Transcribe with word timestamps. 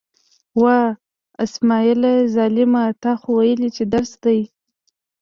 وه! 0.61 0.81
اسمعیله 1.45 2.13
ظالمه، 2.35 2.85
تا 3.01 3.11
خو 3.19 3.29
ویل 3.39 3.61
چې 3.75 3.83
درس 3.93 4.11
دی. 4.23 4.39